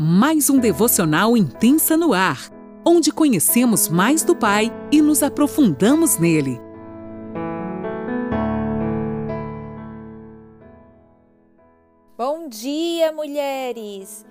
[0.00, 2.52] mais um devocional intensa no ar,
[2.86, 6.60] onde conhecemos mais do Pai e nos aprofundamos nele.
[12.16, 14.24] Bom dia, mulheres!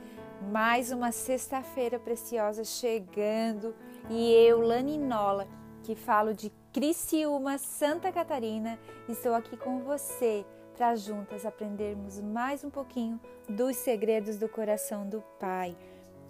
[0.50, 3.76] Mais uma sexta-feira preciosa chegando
[4.10, 5.50] e eu, Laninola,
[5.84, 8.80] que falo de Criciúma, Santa Catarina,
[9.10, 10.46] estou aqui com você
[10.78, 13.20] para juntas aprendermos mais um pouquinho
[13.50, 15.76] dos segredos do coração do Pai.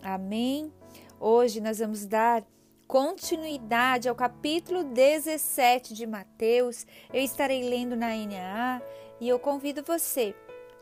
[0.01, 0.71] Amém?
[1.19, 2.45] Hoje nós vamos dar
[2.87, 6.87] continuidade ao capítulo 17 de Mateus.
[7.11, 8.81] Eu estarei lendo na NAA
[9.19, 10.33] e eu convido você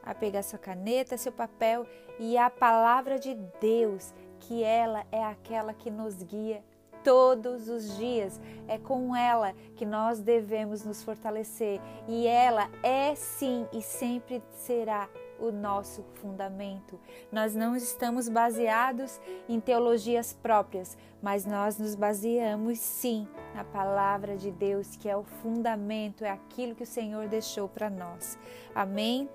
[0.03, 1.87] a pegar sua caneta, seu papel
[2.19, 6.63] e a palavra de Deus, que ela é aquela que nos guia
[7.05, 8.41] todos os dias.
[8.67, 15.07] É com ela que nós devemos nos fortalecer e ela é sim e sempre será
[15.39, 16.99] o nosso fundamento.
[17.31, 24.49] Nós não estamos baseados em teologias próprias, mas nós nos baseamos sim na palavra de
[24.49, 28.39] Deus, que é o fundamento, é aquilo que o Senhor deixou para nós.
[28.73, 29.29] Amém?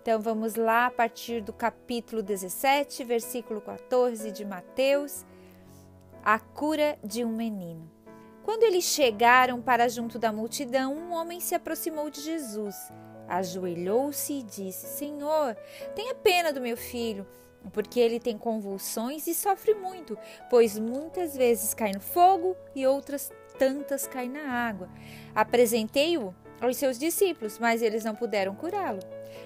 [0.00, 5.24] Então vamos lá a partir do capítulo 17, versículo 14 de Mateus
[6.22, 7.90] a cura de um menino.
[8.42, 12.76] Quando eles chegaram para junto da multidão, um homem se aproximou de Jesus,
[13.28, 15.56] ajoelhou-se e disse: Senhor,
[15.94, 17.26] tenha pena do meu filho,
[17.72, 20.18] porque ele tem convulsões e sofre muito,
[20.50, 24.88] pois muitas vezes cai no fogo e outras tantas cai na água.
[25.34, 29.00] Apresentei-o aos seus discípulos, mas eles não puderam curá-lo.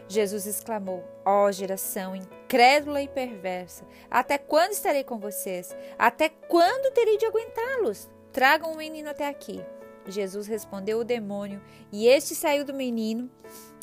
[0.08, 5.76] Jesus exclamou: Ó oh, geração incrédula e perversa, até quando estarei com vocês?
[5.98, 8.08] Até quando terei de aguentá-los?
[8.32, 9.64] Tragam o menino até aqui.
[10.06, 13.30] Jesus respondeu o demônio, e este saiu do menino,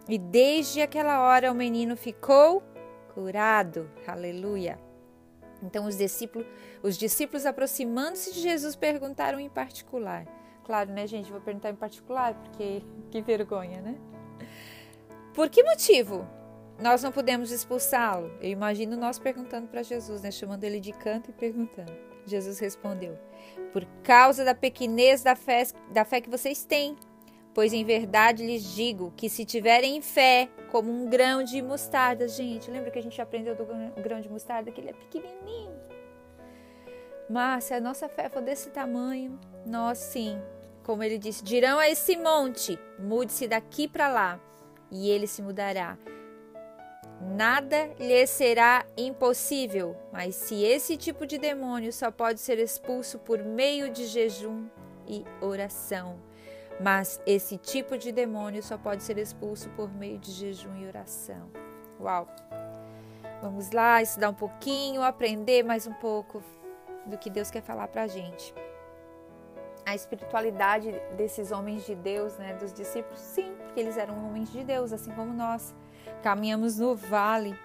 [0.07, 2.63] e desde aquela hora o menino ficou
[3.13, 3.89] curado.
[4.07, 4.79] Aleluia.
[5.61, 6.47] Então os discípulos,
[6.81, 10.27] os discípulos aproximando-se de Jesus perguntaram em particular.
[10.65, 11.31] Claro, né, gente?
[11.31, 13.95] Vou perguntar em particular, porque que vergonha, né?
[15.33, 16.27] Por que motivo
[16.79, 18.31] nós não podemos expulsá-lo?
[18.39, 20.29] Eu imagino nós perguntando para Jesus, né?
[20.29, 21.91] Chamando ele de canto e perguntando.
[22.25, 23.17] Jesus respondeu:
[23.71, 26.95] Por causa da pequenez da fé, da fé que vocês têm.
[27.51, 32.69] Pois em verdade lhes digo que se tiverem fé como um grão de mostarda, gente,
[32.69, 33.65] lembra que a gente aprendeu do
[34.01, 35.71] grão de mostarda que ele é pequenininho?
[37.29, 40.39] Mas se a nossa fé for desse tamanho, nós sim,
[40.83, 44.39] como ele disse, dirão a esse monte: mude-se daqui para lá
[44.93, 45.97] e ele se mudará.
[47.19, 53.39] Nada lhe será impossível, mas se esse tipo de demônio só pode ser expulso por
[53.43, 54.67] meio de jejum
[55.07, 56.19] e oração.
[56.79, 61.49] Mas esse tipo de demônio só pode ser expulso por meio de jejum e oração.
[61.99, 62.27] Uau!
[63.41, 66.43] Vamos lá estudar um pouquinho, aprender mais um pouco
[67.05, 68.53] do que Deus quer falar para a gente
[69.85, 73.19] a espiritualidade desses homens de Deus, né, dos discípulos?
[73.19, 75.73] Sim, porque eles eram homens de Deus, assim como nós.
[76.21, 77.57] Caminhamos no vale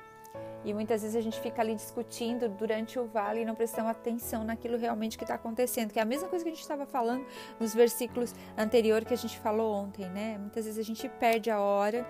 [0.64, 4.44] e muitas vezes a gente fica ali discutindo durante o vale e não prestamos atenção
[4.44, 7.24] naquilo realmente que está acontecendo, que é a mesma coisa que a gente estava falando
[7.60, 10.36] nos versículos anteriores que a gente falou ontem, né?
[10.38, 12.06] Muitas vezes a gente perde a hora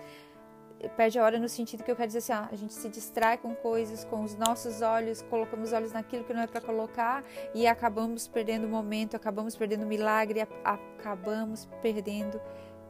[0.97, 3.37] perde a hora no sentido que eu quero dizer assim, ah, a gente se distrai
[3.37, 7.25] com coisas, com os nossos olhos, colocamos os olhos naquilo que não é para colocar
[7.53, 12.41] e acabamos perdendo o momento, acabamos perdendo o milagre, acabamos perdendo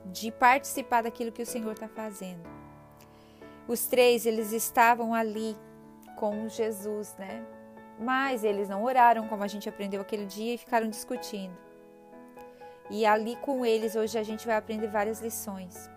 [0.04, 2.43] de participar daquilo que o Senhor está fazendo.
[3.66, 5.56] Os três, eles estavam ali
[6.16, 7.44] com Jesus, né?
[7.98, 11.56] Mas eles não oraram, como a gente aprendeu aquele dia, e ficaram discutindo.
[12.91, 15.91] E ali com eles, hoje a gente vai aprender várias lições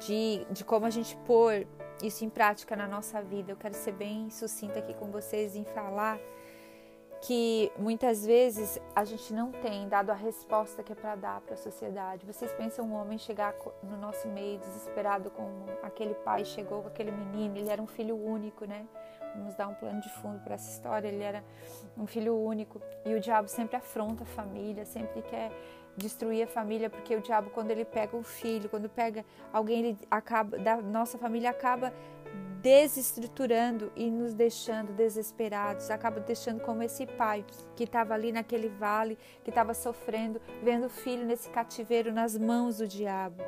[0.00, 1.66] de, de como a gente pôr
[2.02, 3.52] isso em prática na nossa vida.
[3.52, 6.18] Eu quero ser bem sucinta aqui com vocês em falar
[7.20, 11.54] que muitas vezes a gente não tem dado a resposta que é para dar para
[11.54, 12.24] a sociedade.
[12.24, 17.10] Vocês pensam um homem chegar no nosso meio desesperado como aquele pai chegou com aquele
[17.10, 18.86] menino, ele era um filho único, né?
[19.34, 21.08] Vamos dar um plano de fundo para essa história.
[21.08, 21.44] Ele era
[21.96, 25.50] um filho único e o diabo sempre afronta a família, sempre quer
[25.98, 29.98] destruir a família, porque o diabo, quando ele pega o filho, quando pega alguém, ele
[30.10, 31.92] acaba, da nossa família acaba
[32.62, 37.44] desestruturando e nos deixando desesperados, acaba deixando como esse pai
[37.76, 42.78] que estava ali naquele vale, que estava sofrendo, vendo o filho nesse cativeiro nas mãos
[42.78, 43.42] do diabo.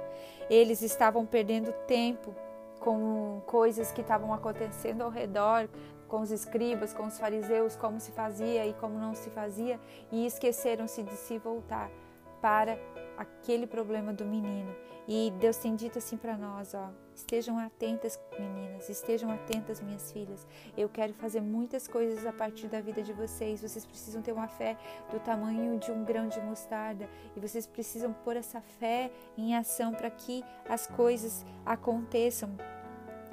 [0.49, 2.35] Eles estavam perdendo tempo
[2.79, 5.69] com coisas que estavam acontecendo ao redor,
[6.07, 9.79] com os escribas, com os fariseus, como se fazia e como não se fazia,
[10.11, 11.91] e esqueceram-se de se voltar
[12.41, 12.79] para
[13.17, 14.75] aquele problema do menino.
[15.07, 20.47] E Deus tem dito assim para nós, ó, estejam atentas, meninas, estejam atentas, minhas filhas.
[20.77, 23.61] Eu quero fazer muitas coisas a partir da vida de vocês.
[23.61, 24.77] Vocês precisam ter uma fé
[25.11, 29.93] do tamanho de um grão de mostarda e vocês precisam pôr essa fé em ação
[29.93, 32.57] para que as coisas aconteçam.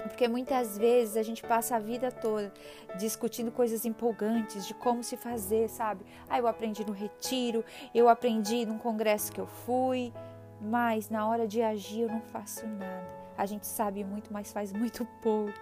[0.08, 2.52] Porque muitas vezes a gente passa a vida toda
[2.98, 6.06] discutindo coisas empolgantes de como se fazer, sabe?
[6.30, 7.64] Ah, eu aprendi no retiro,
[7.94, 10.14] eu aprendi num congresso que eu fui,
[10.62, 13.08] mas na hora de agir eu não faço nada.
[13.38, 15.54] A gente sabe muito, mas faz muito pouco.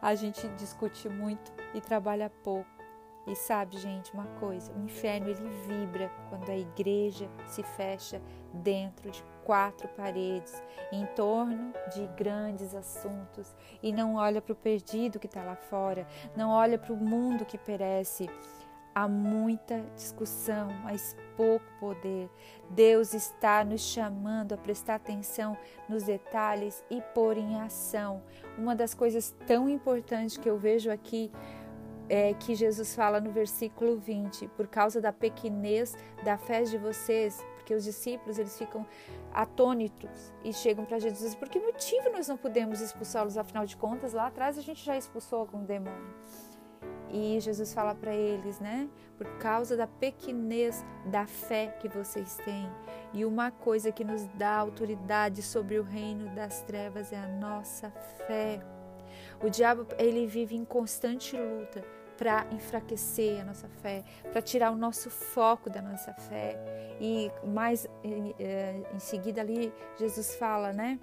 [0.00, 2.81] A gente discute muito e trabalha pouco.
[3.26, 8.20] E sabe, gente, uma coisa, o inferno ele vibra quando a igreja se fecha
[8.52, 15.18] dentro de quatro paredes, em torno de grandes assuntos e não olha para o perdido
[15.20, 18.28] que está lá fora, não olha para o mundo que perece.
[18.94, 22.28] Há muita discussão, mas pouco poder.
[22.68, 25.56] Deus está nos chamando a prestar atenção
[25.88, 28.22] nos detalhes e pôr em ação.
[28.58, 31.32] Uma das coisas tão importantes que eu vejo aqui
[32.08, 37.44] é, que Jesus fala no versículo 20, por causa da pequenez da fé de vocês,
[37.56, 38.86] porque os discípulos eles ficam
[39.32, 43.38] atônitos e chegam para Jesus, por que motivo nós não podemos expulsá-los?
[43.38, 46.14] Afinal de contas, lá atrás a gente já expulsou algum demônio.
[47.12, 48.88] E Jesus fala para eles, né?
[49.18, 52.66] Por causa da pequenez da fé que vocês têm.
[53.12, 57.90] E uma coisa que nos dá autoridade sobre o reino das trevas é a nossa
[58.26, 58.60] fé.
[59.42, 61.84] O diabo ele vive em constante luta
[62.16, 66.56] para enfraquecer a nossa fé, para tirar o nosso foco da nossa fé.
[67.00, 71.00] E mais em, eh, em seguida ali Jesus fala, né?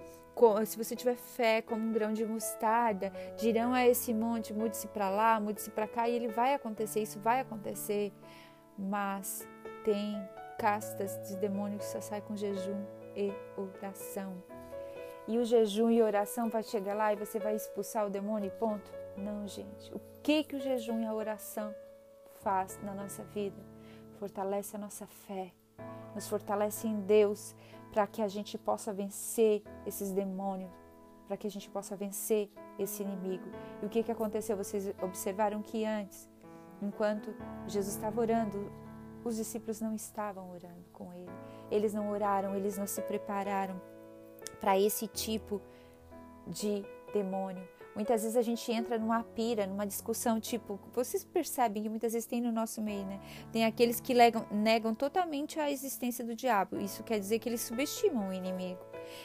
[0.64, 5.10] Se você tiver fé como um grão de mostarda, dirão a esse monte, mude-se para
[5.10, 8.10] lá, mude-se para cá, e ele vai acontecer, isso vai acontecer.
[8.78, 9.46] Mas
[9.84, 10.16] tem
[10.58, 12.82] castas de demônios que só sai com jejum
[13.14, 14.42] e oração
[15.26, 18.58] e o jejum e oração vai chegar lá e você vai expulsar o demônio e
[18.58, 18.90] ponto?
[19.16, 19.92] Não, gente.
[19.94, 21.74] O que que o jejum e a oração
[22.40, 23.60] faz na nossa vida?
[24.18, 25.52] Fortalece a nossa fé,
[26.14, 27.54] nos fortalece em Deus
[27.92, 30.70] para que a gente possa vencer esses demônios,
[31.26, 33.48] para que a gente possa vencer esse inimigo.
[33.82, 34.56] E o que que aconteceu?
[34.56, 36.28] Vocês observaram que antes,
[36.82, 37.34] enquanto
[37.66, 38.70] Jesus estava orando,
[39.24, 41.30] os discípulos não estavam orando com ele.
[41.70, 43.80] Eles não oraram, eles não se prepararam
[44.60, 45.60] para esse tipo
[46.46, 47.66] de demônio.
[47.94, 52.26] Muitas vezes a gente entra numa pira, numa discussão, tipo, vocês percebem que muitas vezes
[52.26, 53.20] tem no nosso meio, né?
[53.52, 56.78] Tem aqueles que negam, negam totalmente a existência do diabo.
[56.78, 58.80] Isso quer dizer que eles subestimam o inimigo.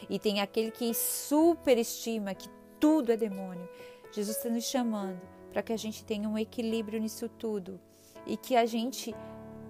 [0.10, 2.50] E tem aquele que superestima que
[2.80, 3.70] tudo é demônio.
[4.12, 5.22] Jesus está nos chamando
[5.52, 7.80] para que a gente tenha um equilíbrio nisso tudo
[8.26, 9.16] e que a gente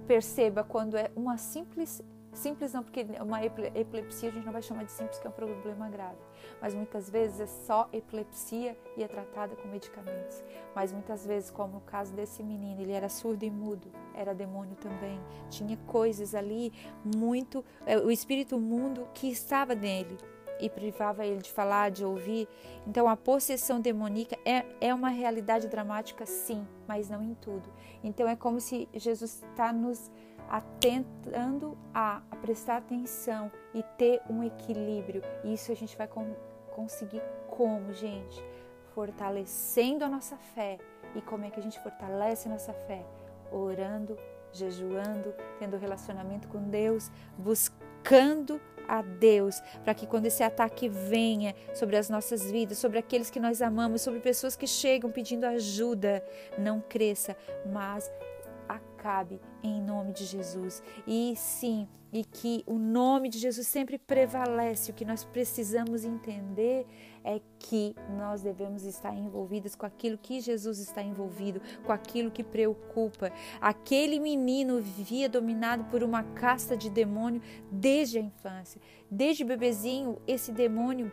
[0.08, 2.02] perceba quando é uma simples
[2.36, 5.34] Simples não, porque uma epilepsia a gente não vai chamar de simples, que é um
[5.34, 6.20] problema grave.
[6.62, 10.44] Mas muitas vezes é só epilepsia e é tratada com medicamentos.
[10.76, 14.76] Mas muitas vezes, como no caso desse menino, ele era surdo e mudo, era demônio
[14.76, 15.20] também.
[15.50, 16.74] Tinha coisas ali
[17.16, 17.64] muito.
[17.86, 20.18] É, o espírito mundo que estava nele
[20.60, 22.48] e privava ele de falar, de ouvir.
[22.86, 27.70] Então, a possessão demoníaca é, é uma realidade dramática, sim, mas não em tudo.
[28.04, 30.12] Então, é como se Jesus está nos
[30.50, 35.22] atentando a, a, prestar atenção e ter um equilíbrio.
[35.44, 36.08] E isso a gente vai
[36.72, 38.44] conseguir como, gente?
[38.94, 40.78] Fortalecendo a nossa fé.
[41.16, 43.06] E como é que a gente fortalece a nossa fé?
[43.52, 44.18] Orando,
[44.52, 51.98] jejuando, tendo relacionamento com Deus, buscando a Deus, para que quando esse ataque venha sobre
[51.98, 56.24] as nossas vidas, sobre aqueles que nós amamos, sobre pessoas que chegam pedindo ajuda,
[56.58, 57.36] não cresça,
[57.66, 58.12] mas
[58.68, 60.82] acabe em nome de Jesus.
[61.08, 64.90] E sim, e que o nome de Jesus sempre prevalece.
[64.90, 66.86] O que nós precisamos entender
[67.26, 72.44] é que nós devemos estar envolvidas com aquilo que Jesus está envolvido, com aquilo que
[72.44, 73.34] preocupa.
[73.60, 78.80] Aquele menino vivia dominado por uma casta de demônio desde a infância.
[79.12, 81.12] Desde bebezinho, esse demônio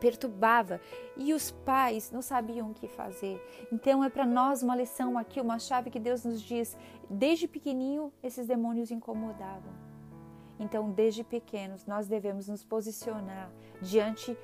[0.00, 0.80] perturbava
[1.16, 3.40] e os pais não sabiam o que fazer.
[3.70, 6.76] Então é para nós uma lição aqui, uma chave que Deus nos diz.
[7.08, 9.72] Desde pequenininho esses demônios incomodavam.
[10.58, 14.36] Então desde pequenos nós devemos nos posicionar diante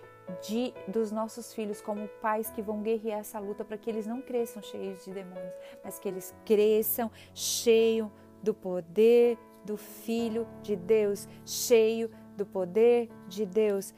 [0.42, 4.20] de, dos nossos filhos como pais que vão guerrear essa luta para que eles não
[4.20, 8.10] cresçam cheios de demônios, mas que eles cresçam cheios
[8.42, 13.92] do poder do Filho de Deus, cheio do poder de Deus,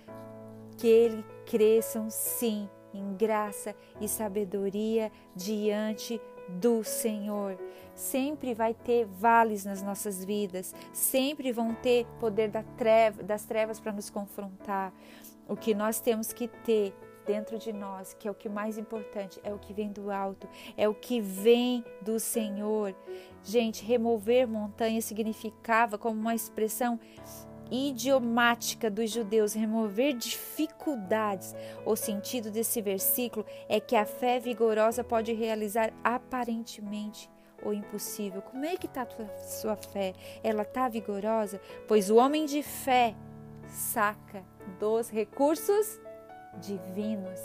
[0.78, 7.58] que ele cresçam sim em graça e sabedoria diante do Senhor.
[7.94, 14.10] Sempre vai ter vales nas nossas vidas, sempre vão ter poder das trevas para nos
[14.10, 14.92] confrontar.
[15.48, 16.94] O que nós temos que ter
[17.26, 20.48] dentro de nós, que é o que mais importante, é o que vem do alto,
[20.76, 22.94] é o que vem do Senhor.
[23.42, 27.00] Gente, remover montanhas significava como uma expressão
[27.70, 31.54] idiomática dos judeus, remover dificuldades.
[31.84, 37.30] O sentido desse versículo é que a fé vigorosa pode realizar aparentemente
[37.62, 38.42] o impossível.
[38.42, 40.14] Como é que está a sua fé?
[40.42, 41.60] Ela está vigorosa?
[41.86, 43.14] Pois o homem de fé
[43.68, 44.44] saca
[44.78, 46.00] dos recursos
[46.60, 47.40] divinos.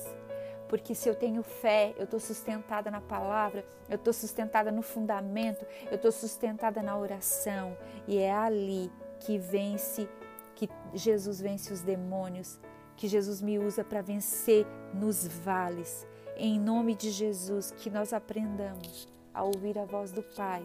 [0.67, 5.65] Porque se eu tenho fé, eu estou sustentada na palavra, eu estou sustentada no fundamento,
[5.91, 7.77] eu estou sustentada na oração.
[8.07, 8.91] E é ali
[9.25, 10.07] que vence,
[10.55, 12.59] que Jesus vence os demônios,
[12.95, 16.05] que Jesus me usa para vencer nos vales.
[16.35, 20.63] Em nome de Jesus, que nós aprendamos a ouvir a voz do Pai,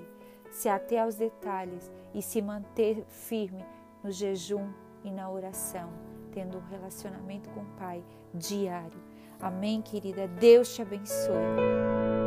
[0.51, 3.65] se até aos detalhes e se manter firme
[4.03, 4.71] no jejum
[5.05, 5.91] e na oração,
[6.33, 8.03] tendo um relacionamento com o Pai
[8.35, 8.99] diário.
[9.41, 10.27] Amém, querida?
[10.27, 12.18] Deus te abençoe.